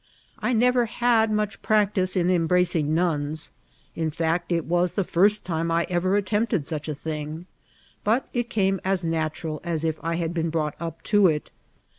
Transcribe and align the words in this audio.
I 0.39 0.53
never 0.53 0.87
had 0.87 1.29
much 1.31 1.61
jvactice 1.61 2.17
in 2.17 2.31
embracing 2.31 2.95
nuns; 2.95 3.51
in 3.95 4.09
feet, 4.09 4.41
it 4.49 4.65
was 4.65 4.93
the 4.93 5.03
first 5.03 5.45
time 5.45 5.69
I 5.69 5.85
ever 5.91 6.15
attempted 6.17 6.65
such 6.65 6.87
a 6.87 6.95
thing; 6.95 7.45
but 8.03 8.27
it 8.33 8.49
came 8.49 8.81
as 8.83 9.05
natural 9.05 9.61
as 9.63 9.83
if 9.83 9.99
I 10.01 10.15
had 10.15 10.33
been 10.33 10.49
brought 10.49 10.75
iq> 10.79 11.03
to 11.03 11.27
it. 11.27 11.51